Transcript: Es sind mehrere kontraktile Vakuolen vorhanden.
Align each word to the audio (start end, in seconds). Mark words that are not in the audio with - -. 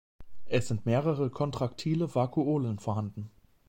Es 0.47 0.67
sind 0.67 0.87
mehrere 0.87 1.29
kontraktile 1.29 2.15
Vakuolen 2.15 2.79
vorhanden. 2.79 3.29